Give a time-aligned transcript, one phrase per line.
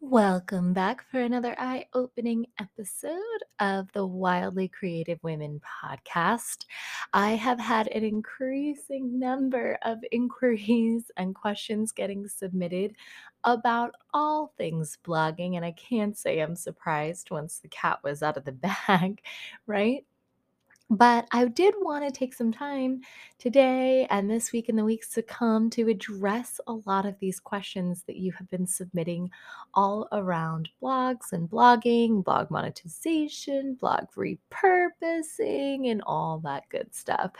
[0.00, 3.18] Welcome back for another eye opening episode
[3.58, 6.66] of the Wildly Creative Women podcast.
[7.12, 12.94] I have had an increasing number of inquiries and questions getting submitted
[13.42, 18.36] about all things blogging, and I can't say I'm surprised once the cat was out
[18.36, 18.52] of the
[18.86, 19.20] bag,
[19.66, 20.04] right?
[20.90, 23.02] But I did want to take some time
[23.38, 27.38] today and this week and the weeks to come to address a lot of these
[27.40, 29.30] questions that you have been submitting
[29.74, 37.32] all around blogs and blogging, blog monetization, blog repurposing, and all that good stuff.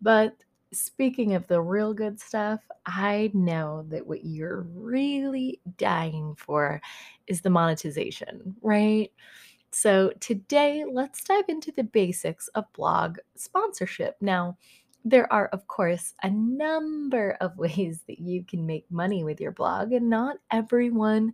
[0.00, 0.36] But
[0.72, 6.80] speaking of the real good stuff, I know that what you're really dying for
[7.26, 9.10] is the monetization, right?
[9.72, 14.16] So, today, let's dive into the basics of blog sponsorship.
[14.20, 14.58] Now,
[15.04, 19.52] there are, of course, a number of ways that you can make money with your
[19.52, 21.32] blog, and not everyone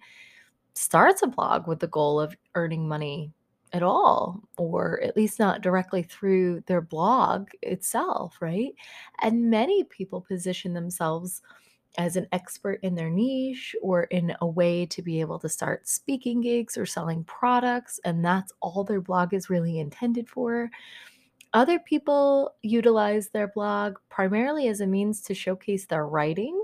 [0.75, 3.33] starts a blog with the goal of earning money
[3.73, 8.73] at all, or at least not directly through their blog itself, right?
[9.21, 11.43] And many people position themselves
[11.99, 15.87] as an expert in their niche or in a way to be able to start
[15.87, 20.71] speaking gigs or selling products, and that's all their blog is really intended for.
[21.53, 26.63] Other people utilize their blog primarily as a means to showcase their writing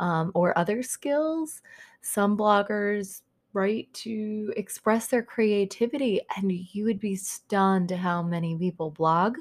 [0.00, 1.62] um, or other skills.
[2.00, 8.90] Some bloggers write to express their creativity, and you would be stunned how many people
[8.90, 9.36] blog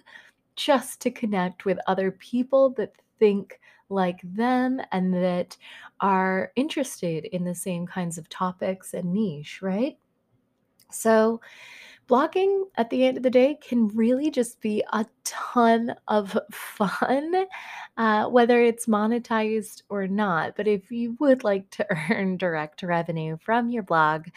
[0.55, 5.57] just to connect with other people that think like them and that
[5.99, 9.97] are interested in the same kinds of topics and niche, right?
[10.91, 11.41] So,
[12.07, 17.45] blogging at the end of the day can really just be a ton of fun,
[17.97, 20.55] uh, whether it's monetized or not.
[20.55, 24.27] But if you would like to earn direct revenue from your blog,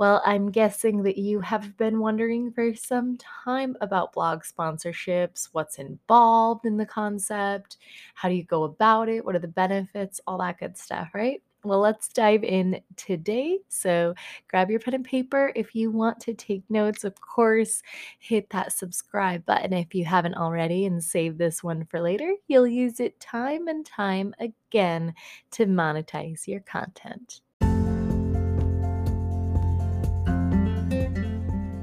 [0.00, 5.78] well, I'm guessing that you have been wondering for some time about blog sponsorships, what's
[5.78, 7.76] involved in the concept,
[8.14, 11.42] how do you go about it, what are the benefits, all that good stuff, right?
[11.64, 13.58] Well, let's dive in today.
[13.68, 14.14] So,
[14.48, 17.04] grab your pen and paper if you want to take notes.
[17.04, 17.82] Of course,
[18.20, 22.32] hit that subscribe button if you haven't already and save this one for later.
[22.48, 25.12] You'll use it time and time again
[25.50, 27.42] to monetize your content.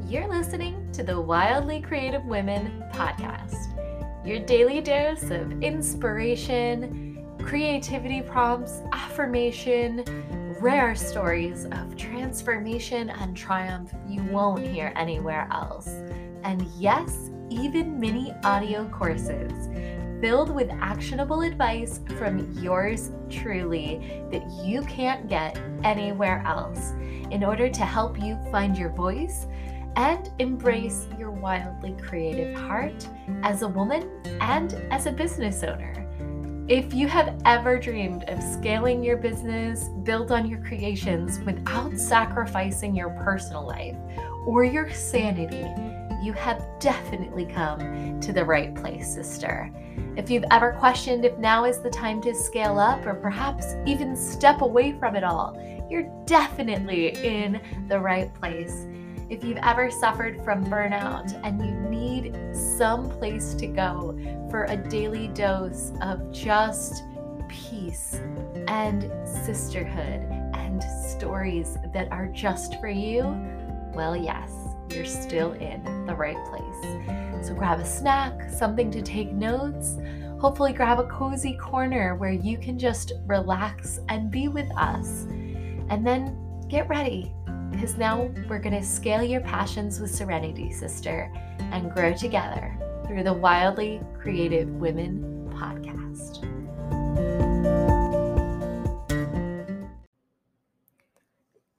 [0.09, 3.68] You're listening to the Wildly Creative Women podcast,
[4.25, 10.06] your daily dose of inspiration, creativity prompts, affirmation,
[10.62, 15.88] rare stories of transformation and triumph you won't hear anywhere else.
[16.44, 19.51] And yes, even mini audio courses
[20.22, 26.94] filled with actionable advice from yours truly that you can't get anywhere else
[27.29, 29.47] in order to help you find your voice
[29.97, 33.08] and embrace your wildly creative heart
[33.41, 34.08] as a woman
[34.40, 35.94] and as a business owner.
[36.69, 42.96] If you have ever dreamed of scaling your business, build on your creations without sacrificing
[42.96, 43.96] your personal life
[44.46, 45.66] or your sanity,
[46.24, 49.72] you have definitely come to the right place, sister.
[50.16, 54.16] If you've ever questioned if now is the time to scale up or perhaps even
[54.16, 55.58] step away from it all,
[55.90, 58.85] you're definitely in the right place.
[59.30, 64.18] If you've ever suffered from burnout and you need some place to go
[64.50, 67.04] for a daily dose of just
[67.50, 68.22] peace
[68.70, 70.22] and sisterhood
[70.54, 73.24] and stories that are just for you,
[73.94, 74.54] well, yes,
[74.92, 77.46] you're still in the right place.
[77.46, 79.98] So grab a snack, something to take notes.
[80.40, 85.24] Hopefully, grab a cozy corner where you can just relax and be with us.
[85.90, 86.38] And then
[86.70, 87.34] get ready
[87.72, 93.23] because now we're going to scale your passions with serenity, sister, and grow together through
[93.23, 96.44] the Wildly Creative Women podcast.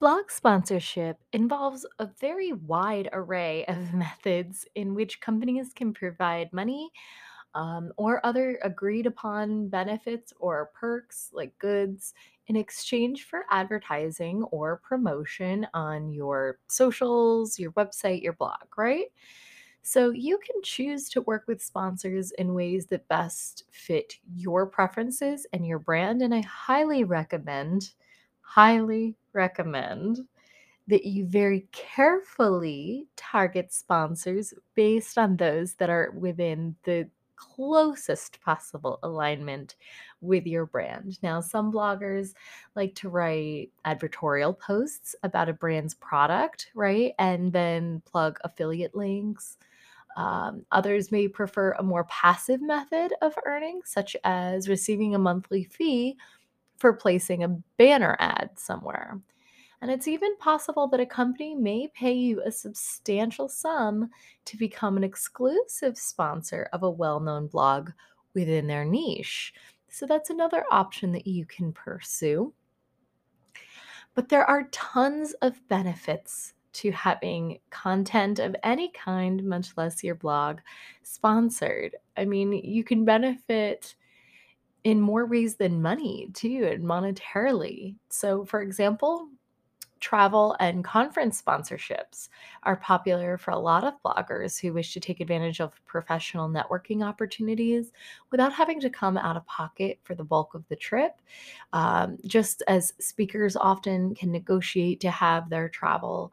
[0.00, 6.90] Blog sponsorship involves a very wide array of methods in which companies can provide money
[7.54, 12.14] um, or other agreed upon benefits or perks like goods
[12.48, 19.06] in exchange for advertising or promotion on your socials, your website, your blog, right?
[19.82, 25.46] So you can choose to work with sponsors in ways that best fit your preferences
[25.52, 26.20] and your brand.
[26.20, 27.92] And I highly recommend,
[28.40, 30.20] highly recommend
[30.88, 38.98] that you very carefully target sponsors based on those that are within the closest possible
[39.02, 39.76] alignment
[40.20, 41.18] with your brand.
[41.22, 42.34] Now, some bloggers
[42.74, 47.12] like to write advertorial posts about a brand's product, right?
[47.18, 49.58] And then plug affiliate links.
[50.16, 55.64] Um, others may prefer a more passive method of earning, such as receiving a monthly
[55.64, 56.16] fee
[56.76, 59.20] for placing a banner ad somewhere.
[59.80, 64.10] And it's even possible that a company may pay you a substantial sum
[64.46, 67.90] to become an exclusive sponsor of a well known blog
[68.34, 69.54] within their niche.
[69.88, 72.52] So that's another option that you can pursue.
[74.14, 80.14] But there are tons of benefits to having content of any kind, much less your
[80.14, 80.58] blog,
[81.02, 81.96] sponsored.
[82.16, 83.96] I mean, you can benefit
[84.84, 87.96] in more ways than money too, and monetarily.
[88.10, 89.28] So, for example,
[90.00, 92.28] travel and conference sponsorships
[92.62, 97.04] are popular for a lot of bloggers who wish to take advantage of professional networking
[97.04, 97.92] opportunities
[98.30, 101.20] without having to come out of pocket for the bulk of the trip.
[101.72, 106.32] Um, just as speakers often can negotiate to have their travel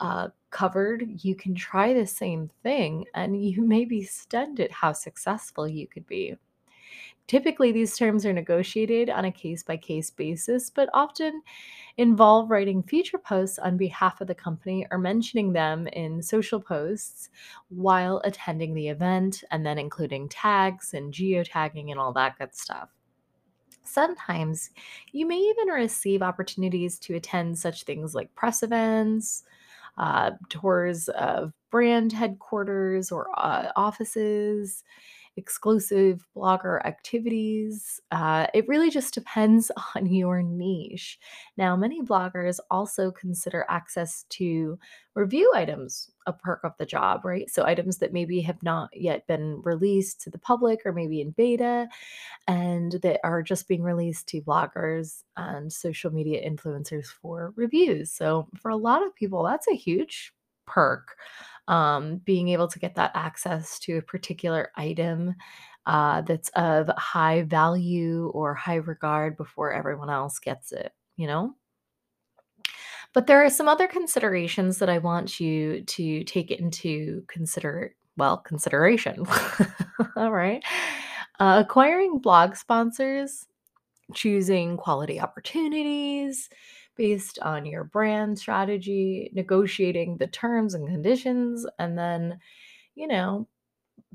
[0.00, 4.92] uh, covered, you can try the same thing and you may be stunned at how
[4.92, 6.36] successful you could be.
[7.26, 11.42] Typically, these terms are negotiated on a case by case basis, but often
[11.96, 17.30] involve writing feature posts on behalf of the company or mentioning them in social posts
[17.68, 22.90] while attending the event, and then including tags and geotagging and all that good stuff.
[23.84, 24.70] Sometimes
[25.12, 29.44] you may even receive opportunities to attend such things like press events,
[29.96, 34.84] uh, tours of brand headquarters or uh, offices,
[35.36, 38.00] exclusive blogger activities.
[38.10, 41.18] Uh, it really just depends on your niche.
[41.56, 44.78] Now, many bloggers also consider access to
[45.14, 47.50] review items a perk of the job, right?
[47.50, 51.30] So, items that maybe have not yet been released to the public or maybe in
[51.30, 51.88] beta
[52.48, 58.12] and that are just being released to bloggers and social media influencers for reviews.
[58.12, 60.32] So, for a lot of people, that's a huge
[60.66, 61.16] perk
[61.68, 65.34] um, being able to get that access to a particular item
[65.86, 71.54] uh, that's of high value or high regard before everyone else gets it, you know?
[73.12, 78.38] But there are some other considerations that I want you to take into consider well,
[78.38, 79.26] consideration.
[80.16, 80.62] All right.
[81.40, 83.46] Uh, acquiring blog sponsors,
[84.14, 86.48] choosing quality opportunities,
[86.96, 92.38] based on your brand strategy, negotiating the terms and conditions, and then,
[92.94, 93.48] you know,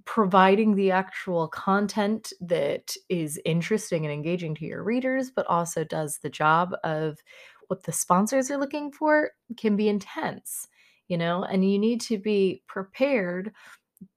[0.06, 6.20] providing the actual content that is interesting and engaging to your readers, but also does
[6.20, 7.20] the job of
[7.68, 10.68] what the sponsors are looking for can be intense,
[11.08, 13.54] you know, and you need to be prepared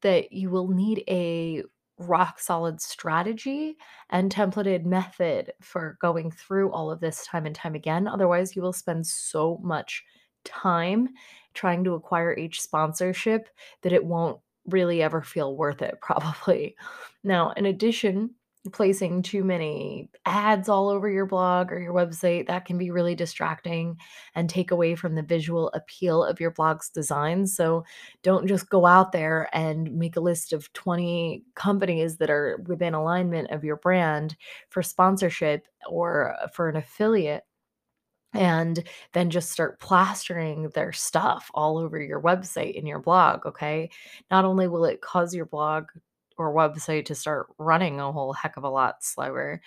[0.02, 1.64] that you will need a
[2.08, 3.76] rock solid strategy
[4.10, 8.08] and templated method for going through all of this time and time again.
[8.08, 10.04] Otherwise, you will spend so much
[10.44, 11.08] time
[11.54, 13.48] trying to acquire each sponsorship
[13.82, 16.76] that it won't really ever feel worth it, probably.
[17.24, 18.34] Now, in addition,
[18.70, 23.14] placing too many ads all over your blog or your website that can be really
[23.16, 23.96] distracting
[24.36, 27.46] and take away from the visual appeal of your blog's design.
[27.46, 27.84] So
[28.22, 32.94] don't just go out there and make a list of 20 companies that are within
[32.94, 34.36] alignment of your brand
[34.68, 37.42] for sponsorship or uh, for an affiliate
[38.34, 38.82] and
[39.12, 43.90] then just start plastering their stuff all over your website and your blog okay?
[44.30, 45.86] Not only will it cause your blog
[46.38, 49.60] or website to start running a whole heck of a lot slower.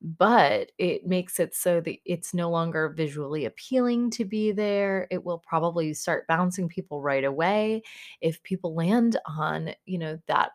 [0.00, 5.06] But it makes it so that it's no longer visually appealing to be there.
[5.12, 7.82] It will probably start bouncing people right away.
[8.20, 10.52] If people land on, you know, that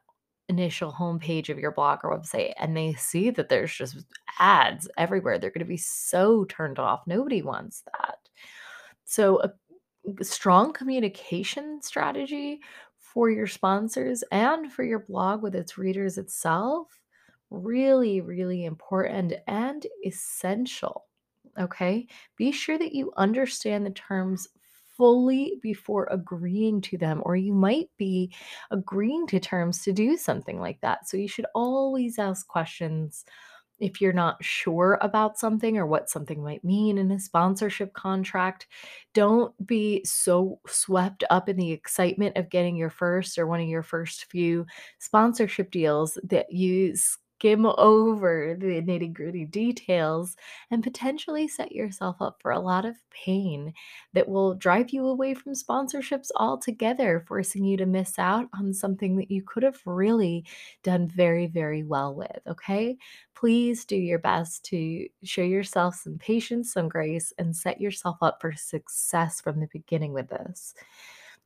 [0.49, 3.97] initial homepage of your blog or website and they see that there's just
[4.39, 7.03] ads everywhere, they're going to be so turned off.
[7.07, 8.17] Nobody wants that.
[9.05, 9.51] So, a
[10.07, 12.59] mm, strong communication strategy
[13.17, 17.01] for your sponsors and for your blog with its readers itself
[17.49, 21.05] really really important and essential
[21.59, 22.07] okay?
[22.35, 24.47] Be sure that you understand the terms
[24.95, 28.33] fully before agreeing to them or you might be
[28.71, 31.07] agreeing to terms to do something like that.
[31.07, 33.25] So you should always ask questions
[33.79, 38.67] if you're not sure about something or what something might mean in a sponsorship contract,
[39.13, 43.67] don't be so swept up in the excitement of getting your first or one of
[43.67, 44.65] your first few
[44.99, 46.93] sponsorship deals that you
[47.37, 50.35] skim over the nitty gritty details
[50.71, 53.73] and potentially set yourself up for a lot of pain
[54.13, 59.17] that will drive you away from sponsorships altogether, forcing you to miss out on something
[59.17, 60.45] that you could have really
[60.83, 62.39] done very, very well with.
[62.47, 62.97] Okay.
[63.35, 68.41] Please do your best to show yourself some patience, some grace, and set yourself up
[68.41, 70.73] for success from the beginning with this.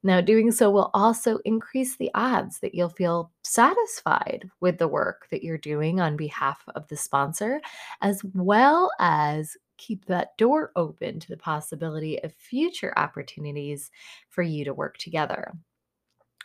[0.03, 5.27] Now, doing so will also increase the odds that you'll feel satisfied with the work
[5.29, 7.61] that you're doing on behalf of the sponsor,
[8.01, 13.91] as well as keep that door open to the possibility of future opportunities
[14.29, 15.53] for you to work together.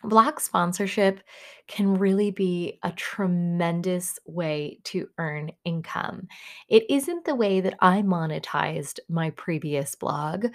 [0.04, 1.20] Blog sponsorship
[1.66, 6.28] can really be a tremendous way to earn income.
[6.68, 10.46] It isn't the way that I monetized my previous blog.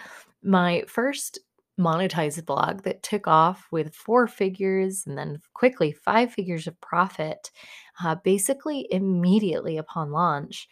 [0.43, 1.39] My first
[1.79, 7.51] monetized blog that took off with four figures and then quickly five figures of profit,
[8.03, 10.67] uh, basically immediately upon launch,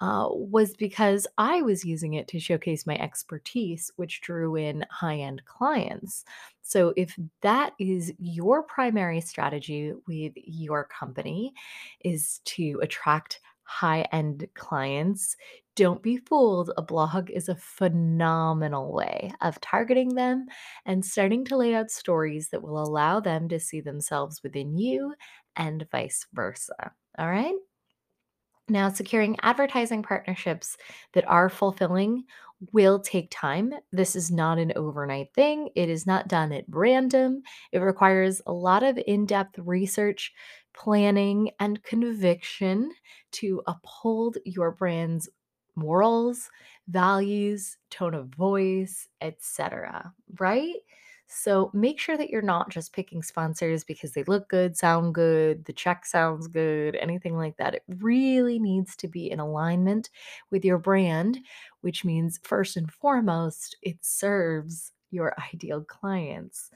[0.00, 5.18] uh, was because I was using it to showcase my expertise, which drew in high
[5.18, 6.24] end clients.
[6.62, 11.52] So, if that is your primary strategy with your company,
[12.04, 15.36] is to attract high end clients,
[15.76, 16.72] don't be fooled.
[16.76, 20.46] A blog is a phenomenal way of targeting them
[20.86, 25.14] and starting to lay out stories that will allow them to see themselves within you
[25.54, 26.92] and vice versa.
[27.18, 27.54] All right.
[28.70, 30.76] Now, securing advertising partnerships
[31.14, 32.24] that are fulfilling
[32.72, 33.72] will take time.
[33.92, 35.70] This is not an overnight thing.
[35.74, 37.42] It is not done at random.
[37.72, 40.34] It requires a lot of in depth research,
[40.74, 42.92] planning, and conviction
[43.32, 45.28] to uphold your brand's
[45.74, 46.50] morals,
[46.88, 50.12] values, tone of voice, etc.
[50.38, 50.76] Right?
[51.30, 55.66] So make sure that you're not just picking sponsors because they look good, sound good,
[55.66, 57.74] the check sounds good, anything like that.
[57.74, 60.08] It really needs to be in alignment
[60.50, 61.38] with your brand,
[61.82, 66.70] which means first and foremost, it serves your ideal clients.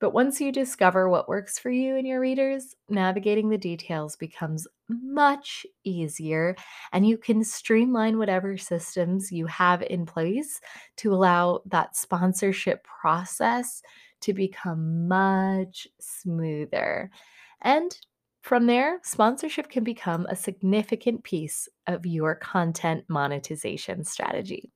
[0.00, 4.66] But once you discover what works for you and your readers, navigating the details becomes
[4.88, 6.56] much easier,
[6.92, 10.60] and you can streamline whatever systems you have in place
[10.96, 13.82] to allow that sponsorship process
[14.22, 17.10] to become much smoother.
[17.60, 17.94] And
[18.42, 24.70] from there, sponsorship can become a significant piece of your content monetization strategy.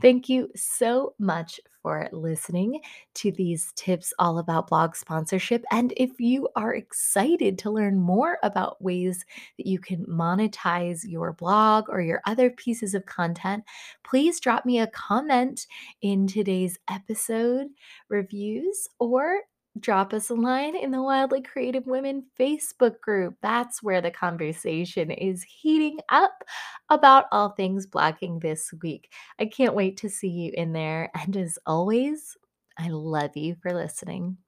[0.00, 2.80] Thank you so much for listening
[3.14, 5.64] to these tips all about blog sponsorship.
[5.72, 9.24] And if you are excited to learn more about ways
[9.56, 13.64] that you can monetize your blog or your other pieces of content,
[14.04, 15.66] please drop me a comment
[16.02, 17.66] in today's episode
[18.08, 19.40] reviews or
[19.80, 23.36] drop us a line in the Wildly Creative Women Facebook group.
[23.42, 26.44] That's where the conversation is heating up
[26.88, 29.12] about all things blogging this week.
[29.38, 31.10] I can't wait to see you in there.
[31.14, 32.36] And as always,
[32.78, 34.38] I love you for listening.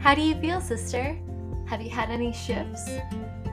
[0.00, 1.18] How do you feel, sister?
[1.66, 2.88] Have you had any shifts?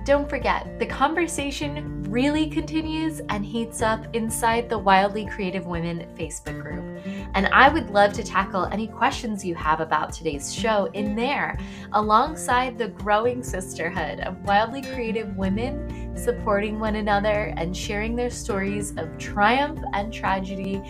[0.06, 6.62] Don't forget, the conversation really continues and heats up inside the Wildly Creative Women Facebook
[6.62, 7.04] group.
[7.34, 11.58] And I would love to tackle any questions you have about today's show in there,
[11.94, 18.96] alongside the growing sisterhood of wildly creative women supporting one another and sharing their stories
[18.98, 20.84] of triumph and tragedy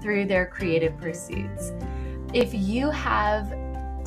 [0.00, 1.72] through their creative pursuits.
[2.32, 3.52] If you have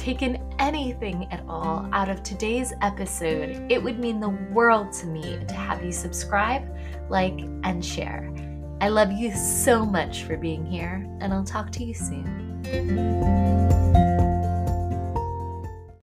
[0.04, 5.40] taken anything at all out of today's episode, it would mean the world to me
[5.48, 6.68] to have you subscribe,
[7.10, 8.30] like, and share.
[8.82, 13.83] I love you so much for being here, and I'll talk to you soon.